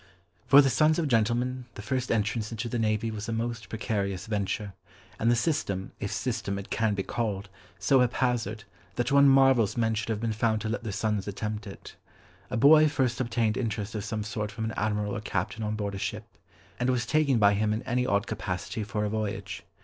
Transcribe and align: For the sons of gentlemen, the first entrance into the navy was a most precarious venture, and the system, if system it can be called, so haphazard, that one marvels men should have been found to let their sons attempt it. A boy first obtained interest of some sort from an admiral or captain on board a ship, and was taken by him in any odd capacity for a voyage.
For 0.47 0.63
the 0.63 0.69
sons 0.71 0.97
of 0.97 1.07
gentlemen, 1.07 1.65
the 1.75 1.83
first 1.83 2.11
entrance 2.11 2.51
into 2.51 2.67
the 2.67 2.79
navy 2.79 3.11
was 3.11 3.29
a 3.29 3.31
most 3.31 3.69
precarious 3.69 4.25
venture, 4.25 4.73
and 5.19 5.29
the 5.29 5.35
system, 5.35 5.91
if 5.99 6.11
system 6.11 6.57
it 6.57 6.71
can 6.71 6.95
be 6.95 7.03
called, 7.03 7.49
so 7.77 7.99
haphazard, 7.99 8.63
that 8.95 9.11
one 9.11 9.27
marvels 9.29 9.77
men 9.77 9.93
should 9.93 10.09
have 10.09 10.19
been 10.19 10.33
found 10.33 10.59
to 10.61 10.69
let 10.69 10.81
their 10.83 10.91
sons 10.91 11.27
attempt 11.27 11.67
it. 11.67 11.97
A 12.49 12.57
boy 12.57 12.87
first 12.87 13.21
obtained 13.21 13.57
interest 13.57 13.93
of 13.93 14.03
some 14.03 14.23
sort 14.23 14.49
from 14.51 14.65
an 14.65 14.73
admiral 14.75 15.15
or 15.15 15.21
captain 15.21 15.61
on 15.61 15.75
board 15.75 15.93
a 15.93 15.99
ship, 15.99 16.25
and 16.79 16.89
was 16.89 17.05
taken 17.05 17.37
by 17.37 17.53
him 17.53 17.71
in 17.71 17.83
any 17.83 18.07
odd 18.07 18.25
capacity 18.25 18.83
for 18.83 19.05
a 19.05 19.09
voyage. 19.11 19.61